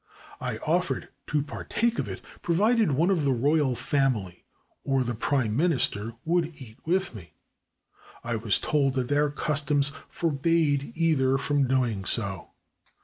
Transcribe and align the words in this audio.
I 0.39 0.57
offered 0.65 1.09
to 1.27 1.43
par 1.43 1.63
take 1.63 1.99
of 1.99 2.09
it, 2.09 2.23
provided 2.41 2.93
one 2.93 3.11
of 3.11 3.23
the 3.23 3.31
royal 3.33 3.75
family 3.75 4.45
or 4.83 5.03
the 5.03 5.13
Prime 5.13 5.55
Minister 5.55 6.15
would 6.25 6.55
eat 6.59 6.79
with 6.87 7.13
me. 7.13 7.33
I 8.23 8.35
was 8.35 8.57
told 8.57 8.95
that 8.95 9.09
their 9.09 9.29
cus 9.29 9.61
toms 9.61 9.91
forbade 10.09 10.91
either 10.95 11.37
from 11.37 11.67
doing 11.67 12.05
so. 12.05 12.49